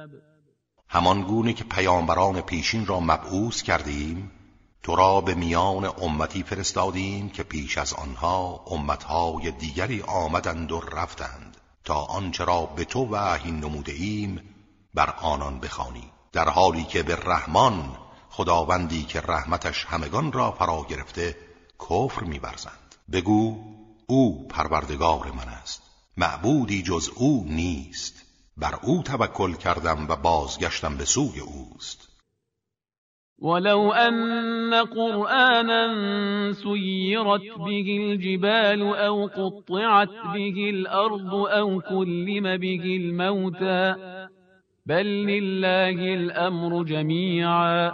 همان 0.93 1.21
گونه 1.21 1.53
که 1.53 1.63
پیامبران 1.63 2.41
پیشین 2.41 2.85
را 2.85 2.99
مبعوث 2.99 3.61
کردیم 3.61 4.31
تو 4.83 4.95
را 4.95 5.21
به 5.21 5.35
میان 5.35 5.85
امتی 5.85 6.43
فرستادیم 6.43 7.29
که 7.29 7.43
پیش 7.43 7.77
از 7.77 7.93
آنها 7.93 8.65
امتهای 8.71 9.51
دیگری 9.51 10.01
آمدند 10.01 10.71
و 10.71 10.79
رفتند 10.79 11.57
تا 11.83 11.95
آنچه 11.95 12.43
را 12.45 12.65
به 12.65 12.85
تو 12.85 13.07
وحی 13.11 13.51
نموده 13.51 13.91
ایم 13.91 14.41
بر 14.93 15.09
آنان 15.09 15.59
بخوانی. 15.59 16.11
در 16.31 16.49
حالی 16.49 16.83
که 16.83 17.03
به 17.03 17.15
رحمان 17.15 17.97
خداوندی 18.29 19.03
که 19.03 19.21
رحمتش 19.21 19.85
همگان 19.85 20.31
را 20.31 20.51
فرا 20.51 20.85
گرفته 20.89 21.37
کفر 21.89 22.23
میورزند. 22.23 22.95
بگو 23.11 23.57
او 24.07 24.47
پروردگار 24.47 25.31
من 25.31 25.49
است. 25.49 25.81
معبودی 26.17 26.83
جز 26.83 27.09
او 27.15 27.45
نیست. 27.49 28.30
بر 28.61 28.75
او 28.83 29.03
توکل 29.03 29.53
کردم 29.53 30.07
و 30.09 30.15
بازگشتم 30.15 30.97
به 30.97 31.05
سوی 31.05 31.39
اوست. 31.39 32.11
ولو 33.39 33.91
ان 33.91 34.85
قرآنا 34.85 35.83
سيرت 36.53 37.41
به 37.65 37.85
الجبال 38.01 38.81
او 38.81 39.27
قطعت 39.27 40.09
به 40.33 40.69
الارض 40.69 41.33
او 41.33 41.81
كلم 41.81 42.57
به 42.57 42.97
الموتى 43.01 43.95
بل 44.85 45.05
لله 45.05 46.13
الامر 46.13 46.83
جميعا 46.83 47.91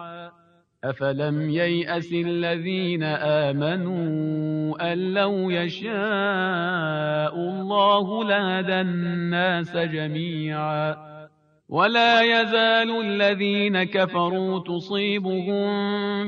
أفلم 0.84 1.50
ييأس 1.50 2.14
الذين 2.14 3.04
آمنوا؟ 3.04 4.47
أن 4.82 5.14
لو 5.14 5.50
يشاء 5.50 7.36
الله 7.36 8.24
لهدى 8.24 8.82
الناس 8.82 9.78
جميعا 9.78 11.08
ولا 11.70 12.22
يزال 12.22 13.02
الذين 13.06 13.84
كفروا 13.84 14.60
تصيبهم 14.60 15.68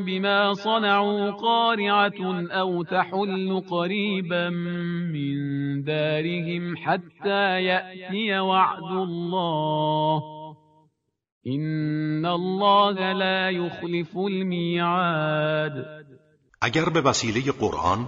بما 0.05 0.53
صنعوا 0.53 1.31
قارعة 1.31 2.47
أو 2.51 2.83
تحل 2.83 3.63
قريبا 3.71 4.49
من 4.49 5.37
دارهم 5.83 6.77
حتى 6.77 7.63
يأتي 7.63 8.39
وعد 8.39 8.91
الله 8.91 10.23
این 11.45 12.25
الله 12.25 13.13
لا 13.13 13.51
یخلف 13.51 14.17
المیعاد 14.17 15.85
اگر 16.61 16.89
به 16.89 17.01
وسیله 17.01 17.51
قرآن 17.51 18.07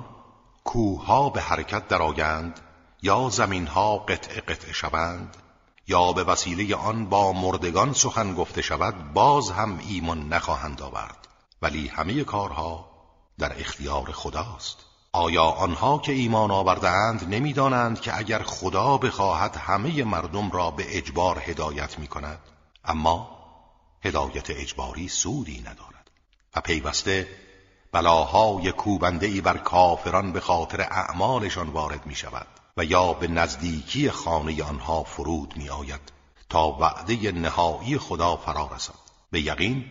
کوهها 0.63 1.29
به 1.29 1.41
حرکت 1.41 1.87
درآیند 1.87 2.59
یا 3.01 3.29
زمینها 3.29 3.97
قطع 3.97 4.41
قطع 4.41 4.71
شوند 4.71 5.37
یا 5.87 6.13
به 6.13 6.23
وسیله 6.23 6.75
آن 6.75 7.09
با 7.09 7.33
مردگان 7.33 7.93
سخن 7.93 8.35
گفته 8.35 8.61
شود 8.61 9.13
باز 9.13 9.51
هم 9.51 9.79
ایمان 9.87 10.27
نخواهند 10.27 10.81
آورد. 10.81 11.27
ولی 11.61 11.87
همه 11.87 12.23
کارها 12.23 12.91
در 13.39 13.59
اختیار 13.59 14.11
خداست. 14.11 14.77
آیا 15.13 15.43
آنها 15.43 15.97
که 15.97 16.11
ایمان 16.11 16.51
آوردهاند 16.51 17.33
نمی‌دانند 17.33 18.01
که 18.01 18.17
اگر 18.17 18.43
خدا 18.43 18.97
بخواهد 18.97 19.55
همه 19.55 20.03
مردم 20.03 20.51
را 20.51 20.71
به 20.71 20.97
اجبار 20.97 21.39
هدایت 21.45 21.99
می 21.99 22.07
کند 22.07 22.39
اما 22.85 23.37
هدایت 24.03 24.49
اجباری 24.49 25.07
سودی 25.07 25.59
ندارد. 25.59 26.11
و 26.55 26.61
پیوسته 26.61 27.27
بلاهای 27.93 28.71
کوبنده 28.71 29.27
ای 29.27 29.41
بر 29.41 29.57
کافران 29.57 30.31
به 30.31 30.39
خاطر 30.39 30.81
اعمالشان 30.81 31.67
وارد 31.67 32.05
می 32.05 32.15
شود 32.15 32.47
و 32.77 32.85
یا 32.85 33.13
به 33.13 33.27
نزدیکی 33.27 34.09
خانه 34.09 34.63
آنها 34.63 35.03
فرود 35.03 35.53
می 35.57 35.69
آید 35.69 36.11
تا 36.49 36.77
وعده 36.79 37.31
نهایی 37.31 37.97
خدا 37.97 38.35
فرا 38.35 38.69
رسد. 38.75 39.11
به 39.31 39.41
یقین 39.41 39.85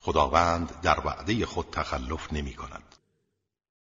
خداوند 0.00 0.72
در 0.82 1.00
وعده 1.06 1.46
خود 1.46 1.66
تخلف 1.72 2.32
نمی 2.32 2.52
کند 2.52 2.82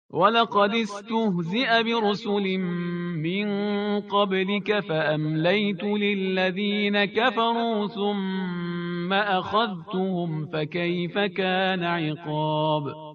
ولقد 0.10 0.72
استهزئ 0.76 1.84
برسل 1.84 2.58
من 2.58 3.48
قبلك 4.00 4.80
فأمليت 4.80 5.84
للذين 5.84 7.06
كفروا 7.06 7.88
ثم 7.88 9.14
أخذتهم 9.14 10.46
فكيف 10.46 11.18
كان 11.18 11.84
عقاب؟ 11.84 13.15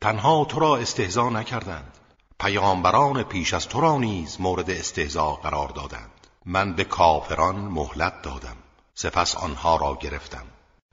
تنها 0.00 0.44
تو 0.44 0.60
را 0.60 0.76
استهزا 0.76 1.28
نکردند. 1.30 1.98
پیامبران 2.40 3.22
پیش 3.22 3.54
از 3.54 3.68
تو 3.68 3.80
را 3.80 3.98
نیز 3.98 4.40
مورد 4.40 4.70
استهزا 4.70 5.30
قرار 5.32 5.68
دادند. 5.68 6.26
من 6.46 6.72
به 6.72 6.84
کافران 6.84 7.56
مهلت 7.56 8.22
دادم. 8.22 8.56
سپس 8.94 9.36
آنها 9.36 9.76
را 9.76 9.98
گرفتم. 10.02 10.46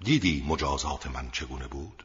دیدی 0.04 0.46
مجازات 0.48 1.08
من 1.08 1.30
چگونه 1.32 1.68
بود؟ 1.68 2.04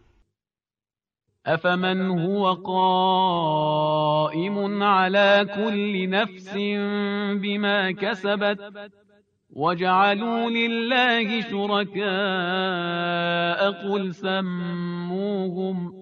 أفمن 1.46 2.10
هو 2.18 2.54
قائم 2.54 4.02
على 4.82 5.46
كل 5.54 6.06
نفس 6.10 6.54
بما 7.42 7.92
كسبت 7.92 8.58
وجعلوا 9.56 10.50
لله 10.50 11.40
شركاء 11.50 12.00
قل 13.70 14.12
سموهم 14.12 16.01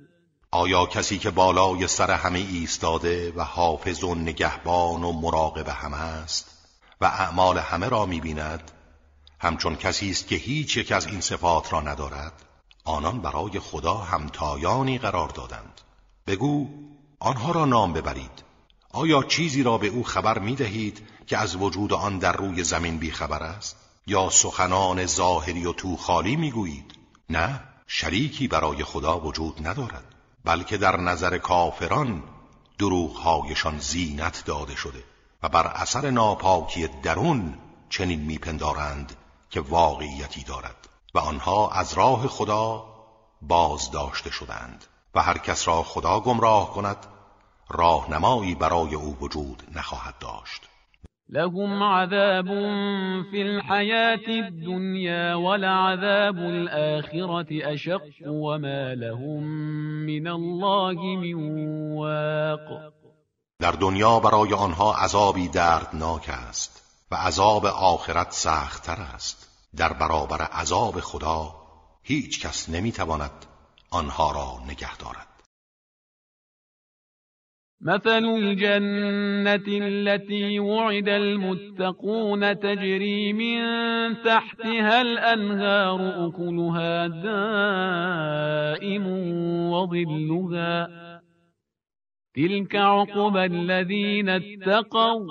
آیا 0.53 0.85
کسی 0.85 1.17
که 1.19 1.29
بالای 1.29 1.87
سر 1.87 2.11
همه 2.11 2.39
ایستاده 2.39 3.31
و 3.35 3.43
حافظ 3.43 4.03
و 4.03 4.15
نگهبان 4.15 5.03
و 5.03 5.11
مراقب 5.11 5.69
همه 5.69 5.97
است 5.97 6.67
و 7.01 7.05
اعمال 7.05 7.57
همه 7.57 7.89
را 7.89 8.05
می‌بیند؟ 8.05 8.71
همچون 9.39 9.75
کسی 9.75 10.09
است 10.09 10.27
که 10.27 10.35
هیچ 10.35 10.77
یک 10.77 10.91
از 10.91 11.07
این 11.07 11.21
صفات 11.21 11.73
را 11.73 11.81
ندارد. 11.81 12.33
آنان 12.83 13.21
برای 13.21 13.59
خدا 13.59 13.93
همتایانی 13.93 14.97
قرار 14.97 15.29
دادند. 15.29 15.81
بگو 16.27 16.67
آنها 17.19 17.51
را 17.51 17.65
نام 17.65 17.93
ببرید. 17.93 18.43
آیا 18.89 19.23
چیزی 19.23 19.63
را 19.63 19.77
به 19.77 19.87
او 19.87 20.03
خبر 20.03 20.39
می 20.39 20.55
دهید 20.55 21.07
که 21.27 21.37
از 21.37 21.55
وجود 21.55 21.93
آن 21.93 22.19
در 22.19 22.33
روی 22.33 22.63
زمین 22.63 22.97
بیخبر 22.97 23.43
است؟ 23.43 23.75
یا 24.07 24.29
سخنان 24.29 25.05
ظاهری 25.05 25.65
و 25.65 25.73
تو 25.73 25.97
خالی 25.97 26.35
می 26.35 26.85
نه 27.29 27.59
شریکی 27.87 28.47
برای 28.47 28.83
خدا 28.83 29.19
وجود 29.19 29.67
ندارد. 29.67 30.20
بلکه 30.45 30.77
در 30.77 30.97
نظر 30.97 31.37
کافران 31.37 32.23
دروغهایشان 32.79 33.79
زینت 33.79 34.43
داده 34.45 34.75
شده 34.75 35.03
و 35.43 35.49
بر 35.49 35.67
اثر 35.67 36.09
ناپاکی 36.09 36.87
درون 36.87 37.57
چنین 37.89 38.19
میپندارند 38.19 39.15
که 39.49 39.61
واقعیتی 39.61 40.43
دارد 40.43 40.89
و 41.13 41.19
آنها 41.19 41.69
از 41.69 41.93
راه 41.93 42.27
خدا 42.27 42.85
بازداشته 43.41 44.31
شدند 44.31 44.85
و 45.15 45.21
هر 45.21 45.37
کس 45.37 45.67
را 45.67 45.83
خدا 45.83 46.19
گمراه 46.19 46.73
کند 46.73 47.05
راهنمایی 47.69 48.55
برای 48.55 48.95
او 48.95 49.17
وجود 49.21 49.63
نخواهد 49.75 50.17
داشت. 50.19 50.70
لهم 51.31 51.83
عذاب 51.83 52.47
في 53.31 53.41
الحياة 53.41 54.27
الدنيا 54.27 55.35
ولعذاب 55.35 56.37
الآخرة 56.37 57.73
أشق 57.73 58.01
وما 58.27 58.95
لهم 58.95 59.43
من 60.05 60.27
الله 60.27 61.15
من 61.15 61.35
واق 61.97 62.91
در 63.61 63.71
دنیا 63.71 64.19
برای 64.19 64.53
آنها 64.53 64.93
عذابی 64.93 65.47
دردناک 65.47 66.29
است 66.29 66.81
و 67.11 67.15
عذاب 67.15 67.65
آخرت 67.65 68.31
سختتر 68.31 69.01
است. 69.01 69.47
در 69.75 69.93
برابر 69.93 70.41
عذاب 70.41 70.99
خدا 70.99 71.55
هیچ 72.03 72.45
کس 72.45 72.69
نمی‌تواند 72.69 73.45
آنها 73.91 74.31
را 74.31 74.71
نگه 74.71 74.97
دارد. 74.97 75.30
مثل 77.83 78.25
الجنة 78.25 79.63
التي 79.67 80.59
وعد 80.59 81.09
المتقون 81.09 82.59
تجري 82.59 83.33
من 83.33 83.61
تحتها 84.23 85.01
الأنهار 85.01 86.27
أكلها 86.27 87.07
دائم 87.07 89.07
وظلها 89.71 90.89
تلك 92.35 92.75
عقبى 92.75 93.45
الذين 93.45 94.29
اتقوا 94.29 95.25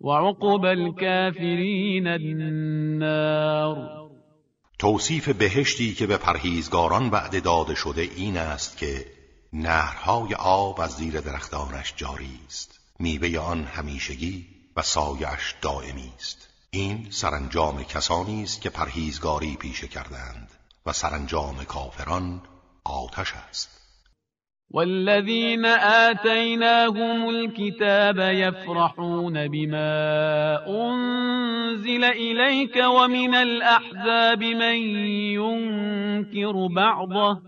وعقبى 0.00 0.72
الكافرين 0.72 2.06
النار 2.06 4.04
توصیف 4.78 5.28
بهشتی 5.28 5.94
که 5.94 6.06
به 6.06 6.16
پرهیزگاران 6.16 7.10
وعده 7.10 7.40
داده 7.40 7.74
شده 7.74 8.02
این 8.16 8.36
است 8.36 8.78
که 8.78 9.13
نهرهای 9.54 10.34
آب 10.34 10.80
از 10.80 10.90
زیر 10.90 11.20
درختانش 11.20 11.94
جاری 11.96 12.40
است. 12.46 12.80
میوه 12.98 13.38
آن 13.38 13.64
همیشگی 13.64 14.46
و 14.76 14.82
سایش 14.82 15.54
دائمی 15.62 16.12
است. 16.16 16.48
این 16.70 17.06
سرانجام 17.10 17.82
کسانی 17.82 18.42
است 18.42 18.60
که 18.60 18.70
پرهیزگاری 18.70 19.56
پیشه 19.56 19.88
کردند 19.88 20.50
و 20.86 20.92
سرانجام 20.92 21.64
کافران 21.64 22.42
آتش 22.84 23.32
است. 23.48 23.80
والذين 24.70 25.64
آتيناهم 26.10 27.28
الكتاب 27.28 28.18
يفرحون 28.18 29.48
بما 29.48 30.58
أنزل 30.66 32.04
إليك 32.04 32.76
ومن 32.76 33.34
الأحزاب 33.34 34.42
من 34.42 34.76
ينكر 35.38 36.68
بعضه. 36.76 37.40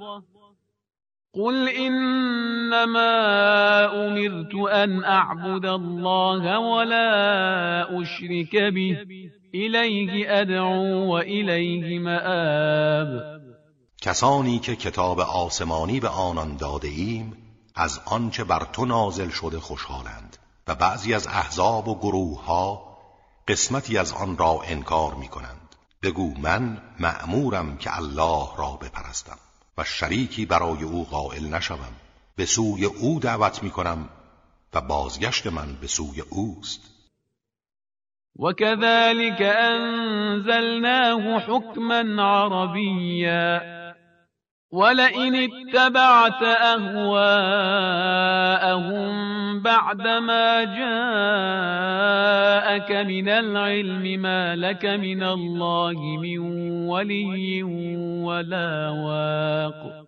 قل 1.36 1.68
إنما 1.68 3.12
أمرت 4.06 4.54
أن 4.72 5.04
أعبد 5.04 5.66
الله 5.66 6.58
ولا 6.58 7.08
أشرك 8.02 8.56
به 8.56 8.96
إليه 9.54 10.40
أدعو 10.40 11.12
وإليه 11.12 11.98
مآب. 11.98 13.36
کسانی 14.02 14.58
که 14.58 14.76
کتاب 14.76 15.20
آسمانی 15.20 16.00
به 16.00 16.08
آنان 16.08 16.56
داده 16.56 16.88
ایم 16.88 17.36
از 17.74 18.00
آنچه 18.04 18.44
بر 18.44 18.64
تو 18.72 18.84
نازل 18.84 19.28
شده 19.28 19.60
خوشحالند 19.60 20.36
و 20.68 20.74
بعضی 20.74 21.14
از 21.14 21.26
احزاب 21.26 21.88
و 21.88 21.98
گروه 21.98 22.44
ها 22.44 22.96
قسمتی 23.48 23.98
از 23.98 24.12
آن 24.12 24.38
را 24.38 24.60
انکار 24.64 25.14
می 25.14 25.28
کنند 25.28 25.76
بگو 26.02 26.34
من 26.38 26.78
مأمورم 27.00 27.76
که 27.76 27.96
الله 27.96 28.46
را 28.58 28.78
بپرستم. 28.82 29.38
و 29.78 29.84
شریکی 29.84 30.46
برای 30.46 30.82
او 30.82 31.04
قائل 31.04 31.54
نشوم. 31.54 31.94
به 32.36 32.46
سوی 32.46 32.84
او 32.84 33.20
دعوت 33.20 33.62
می 33.62 33.70
کنم 33.70 34.08
و 34.74 34.80
بازگشت 34.80 35.46
من 35.46 35.76
به 35.80 35.86
سوی 35.86 36.20
اوست. 36.20 36.80
وكذلك 38.38 39.42
أنزلناه 39.42 41.38
حكما 41.38 42.22
عربيا. 42.22 43.60
ولئن 44.72 45.34
اتبعت 45.34 46.42
أهواءهم 46.42 47.06
بعدما 49.62 50.64
جاءك 50.64 51.06
من 53.06 53.28
العلم 53.28 54.22
ما 54.22 54.56
لك 54.56 54.84
من 54.84 55.22
الله 55.22 56.18
من 56.18 56.38
ولي 56.88 57.62
ولا 58.26 58.90
واق. 58.90 60.06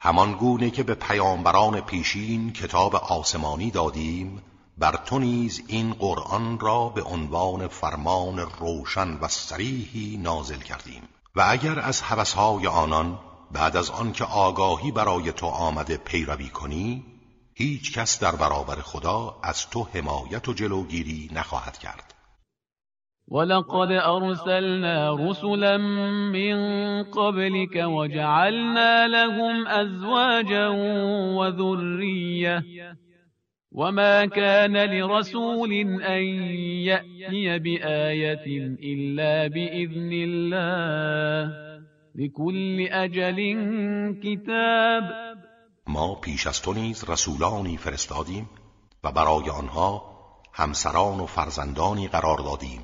همان 0.00 0.32
گونه 0.32 0.70
که 0.70 0.82
به 0.82 0.94
پیامبران 0.94 1.80
پیشین 1.80 2.52
کتاب 2.52 2.96
آسمانی 2.96 3.70
دادیم 3.70 4.42
بر 4.78 4.96
تو 5.06 5.18
نیز 5.18 5.62
این 5.68 5.92
قرآن 5.92 6.58
را 6.58 6.88
به 6.88 7.02
عنوان 7.02 7.68
فرمان 7.68 8.38
روشن 8.38 9.18
و 9.20 9.28
سریحی 9.28 10.16
نازل 10.16 10.58
کردیم. 10.58 11.02
و 11.36 11.44
اگر 11.48 11.78
از 11.80 12.02
حوثهای 12.02 12.66
آنان 12.66 13.18
بعد 13.54 13.76
از 13.76 13.90
آنکه 13.90 14.24
آگاهی 14.24 14.92
برای 14.92 15.32
تو 15.32 15.46
آمده 15.46 15.96
پیروی 15.96 16.48
کنی 16.48 17.04
هیچ 17.56 17.98
کس 17.98 18.20
در 18.20 18.36
برابر 18.36 18.74
خدا 18.74 19.36
از 19.42 19.70
تو 19.70 19.86
حمایت 19.94 20.48
و 20.48 20.52
جلوگیری 20.52 21.30
نخواهد 21.34 21.78
کرد. 21.78 22.14
ولقد 23.28 23.92
ارسلنا 23.92 25.16
رسلا 25.30 25.78
من 26.32 26.56
قبلك 27.02 27.84
وجعلنا 27.86 29.06
لهم 29.06 29.66
ازواجا 29.66 30.68
وذريه 31.38 32.64
وما 33.72 34.26
كان 34.26 34.76
لرسول 34.76 35.72
ان 36.02 36.22
ياتي 36.84 37.58
بايه 37.58 38.76
الا 38.82 39.48
باذن 39.48 40.12
الله. 40.12 41.63
لكل 42.14 42.88
اجل 42.92 43.38
کتاب 44.22 45.04
ما 45.86 46.14
پیش 46.14 46.46
از 46.46 46.62
تو 46.62 46.72
نیز 46.72 47.04
رسولانی 47.04 47.76
فرستادیم 47.76 48.50
و 49.04 49.12
برای 49.12 49.50
آنها 49.50 50.14
همسران 50.52 51.20
و 51.20 51.26
فرزندانی 51.26 52.08
قرار 52.08 52.38
دادیم 52.38 52.80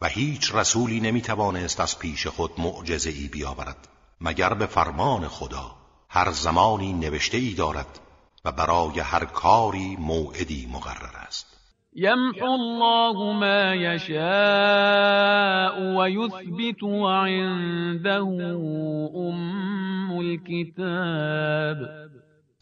و 0.00 0.08
هیچ 0.08 0.54
رسولی 0.54 1.00
نمی‌توانست 1.00 1.80
از 1.80 1.98
پیش 1.98 2.26
خود 2.26 2.60
معجزه 2.60 3.10
ای 3.10 3.28
بیاورد 3.28 3.88
مگر 4.20 4.54
به 4.54 4.66
فرمان 4.66 5.28
خدا. 5.28 5.76
هر 6.08 6.30
زمانی 6.30 6.92
نوشته 6.92 7.36
ای 7.36 7.54
دارد 7.54 8.00
و 8.44 8.52
برای 8.52 9.00
هر 9.00 9.24
کاری 9.24 9.96
موعدی 9.96 10.68
مقرر 10.72 11.16
است. 11.16 11.53
يمحو 11.96 12.54
الله 12.54 13.32
ما 13.32 13.74
يشاء 13.74 14.14
ويثبت 15.96 16.82
وعنده 16.82 18.28
أم 19.16 20.20
الكتاب. 20.20 21.78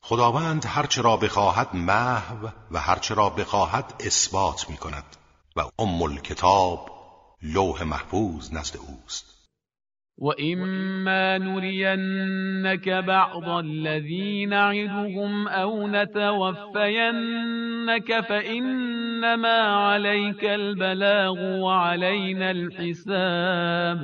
خداوند 0.02 0.64
هرچه 0.66 1.02
را 1.02 1.16
بخواهد 1.16 1.68
محو 1.74 2.48
و 2.70 2.78
هرچه 2.78 3.14
را 3.14 3.30
بخواهد 3.30 3.94
اثبات 4.06 4.70
می 4.70 4.76
کند 4.76 5.04
و 5.56 5.60
ام 5.78 6.02
الکتاب 6.02 6.90
لوح 7.42 7.82
محفوظ 7.82 8.52
نزد 8.52 8.76
اوست. 8.76 9.31
وإما 10.18 11.38
نرينك 11.38 12.88
بعض 12.88 13.48
الذي 13.48 14.46
نعدهم 14.46 15.48
أو 15.48 15.88
نتوفينك 15.88 17.40
فإنما 18.28 19.60
عليك 19.60 20.44
البلاغ 20.44 21.38
وعلينا 21.60 22.50
الحساب 22.50 23.98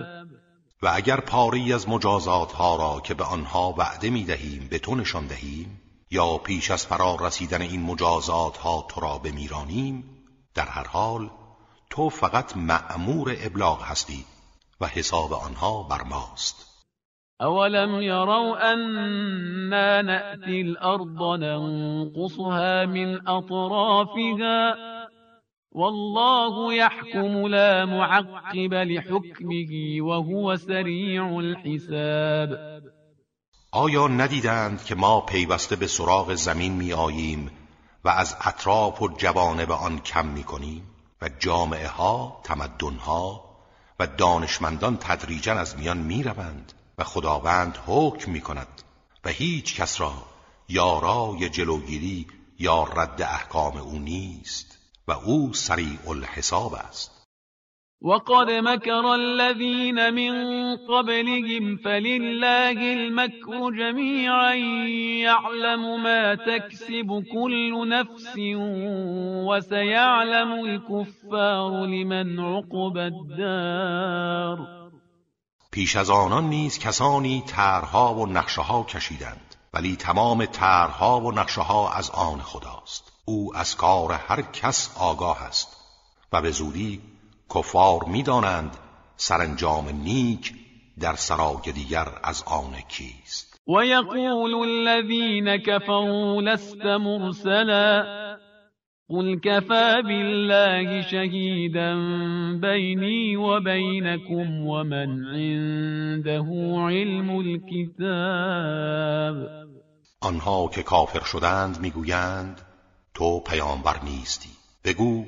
و 0.82 0.88
اگر 0.88 1.20
پاری 1.20 1.72
از 1.72 1.88
مجازات 1.88 2.52
ها 2.52 2.76
را 2.76 3.00
که 3.00 3.14
به 3.14 3.24
آنها 3.24 3.74
وعده 3.78 4.10
می 4.10 4.24
دهیم 4.24 4.68
به 4.70 4.78
تو 4.78 4.94
نشان 4.94 5.26
دهیم 5.26 5.80
یا 6.10 6.38
پیش 6.38 6.70
از 6.70 6.86
فرار 6.86 7.26
رسیدن 7.26 7.62
این 7.62 7.82
مجازات 7.82 8.56
ها 8.56 8.86
تو 8.90 9.00
را 9.00 9.18
بمیرانیم 9.18 10.04
در 10.54 10.66
هر 10.66 10.86
حال 10.86 11.30
تو 11.90 12.08
فقط 12.08 12.56
مأمور 12.56 13.36
ابلاغ 13.40 13.82
هستی. 13.82 14.24
و 14.80 14.86
حساب 14.86 15.32
آنها 15.32 15.82
بر 15.82 16.02
ماست. 16.02 16.68
اولم 17.40 18.02
يروا 18.02 18.72
أنا 18.72 20.02
نأتي 20.02 20.60
الأرض 20.60 21.22
ننقصها 21.22 22.86
من 22.86 23.28
أطرافها 23.28 24.76
والله 25.72 26.74
يحكم 26.74 27.46
لا 27.46 27.84
معقب 27.84 28.74
لحكمه 28.74 29.72
وهو 30.00 30.56
سريع 30.56 31.38
الحساب 31.38 32.58
آیا 33.72 34.08
ندیدند 34.08 34.84
که 34.84 34.94
ما 34.94 35.20
پیوسته 35.20 35.76
به 35.76 35.86
سراغ 35.86 36.34
زمین 36.34 36.72
می 36.72 36.92
آییم 36.92 37.50
و 38.04 38.08
از 38.08 38.36
اطراف 38.44 39.02
و 39.02 39.08
جوانب 39.08 39.72
آن 39.72 39.98
کم 39.98 40.26
می 40.26 40.44
کنیم 40.44 40.82
و 41.22 41.28
جامعه 41.38 41.88
ها، 41.88 42.40
تمدن 42.44 42.96
ها 42.96 43.47
و 43.98 44.06
دانشمندان 44.06 44.96
تدریجا 44.96 45.54
از 45.54 45.76
میان 45.76 45.98
می 45.98 46.22
روند 46.22 46.72
و 46.98 47.04
خداوند 47.04 47.78
حکم 47.86 48.32
می 48.32 48.40
کند 48.40 48.82
و 49.24 49.28
هیچ 49.28 49.74
کس 49.74 50.00
را 50.00 50.24
یارای 50.68 51.48
جلوگیری 51.48 52.26
یا 52.58 52.84
رد 52.84 53.22
احکام 53.22 53.76
او 53.76 53.98
نیست 53.98 54.78
و 55.08 55.12
او 55.12 55.54
سریع 55.54 56.08
الحساب 56.08 56.74
است. 56.74 57.17
وقد 58.02 58.50
مكر 58.50 59.14
الذين 59.14 60.14
من 60.14 60.32
قبلهم 60.76 61.76
فلله 61.76 62.92
المكر 62.92 63.70
جميعا 63.70 64.54
يعلم 65.24 66.02
ما 66.02 66.34
تكسب 66.34 67.24
كل 67.32 67.88
نفس 67.88 68.34
وسيعلم 69.48 70.52
الكفار 70.64 71.86
لمن 71.86 72.40
عقب 72.40 72.96
الدار 72.96 74.78
پیش 75.72 75.96
از 75.96 76.10
آنان 76.10 76.44
نیز 76.44 76.78
کسانی 76.78 77.42
طرحها 77.46 78.14
و 78.14 78.26
نقشه 78.26 78.62
ها 78.62 78.82
کشیدند 78.82 79.54
ولی 79.74 79.96
تمام 79.96 80.44
طرحها 80.44 81.20
و 81.20 81.32
نقشه 81.32 81.60
ها 81.60 81.92
از 81.92 82.10
آن 82.10 82.40
خداست. 82.40 83.12
او 83.24 83.56
از 83.56 83.76
کار 83.76 84.12
هر 84.12 84.42
کس 84.42 84.96
آگاه 85.00 85.42
است 85.42 85.76
و 86.32 86.42
به 86.42 86.50
زودی 86.50 87.00
کفار 87.54 88.04
می‌دانند 88.06 88.76
سرانجام 89.16 89.88
نیک 89.88 90.54
در 91.00 91.14
سرای 91.14 91.72
دیگر 91.74 92.08
از 92.22 92.44
آن 92.46 92.72
کیست. 92.88 93.60
و 93.68 93.84
یقول 93.84 94.54
الذین 94.54 95.56
كفروا 95.56 96.40
لست 96.40 96.84
مرسلا 96.86 98.04
قل 99.10 99.40
كفى 99.40 100.02
بالله 100.02 101.02
شهيدا 101.02 101.94
بيني 102.60 103.36
وبينكم 103.36 104.66
ومن 104.66 105.24
عنده 105.34 106.46
علم 106.88 107.30
الكتاب 107.40 108.58
آنها 110.20 110.68
که 110.68 110.82
کافر 110.82 111.24
شدند 111.24 111.80
می‌گویند 111.80 112.60
تو 113.14 113.40
پیامبر 113.40 113.96
نیستی. 114.04 114.48
بگو 114.84 115.24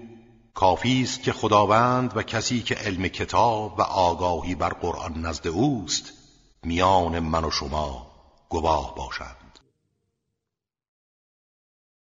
کافی 0.61 1.03
است 1.03 1.23
که 1.23 1.33
خداوند 1.33 2.17
و 2.17 2.23
کسی 2.23 2.63
که 2.63 2.75
علم 2.75 3.09
کتاب 3.09 3.79
و 3.79 3.83
آگاهی 3.83 4.55
بر 4.55 4.69
قرآن 4.69 5.27
نزد 5.27 5.49
اوست 5.49 6.13
میان 6.63 7.19
من 7.19 7.45
و 7.45 7.51
شما 7.51 8.07
گواه 8.49 8.95
باشند 8.95 9.50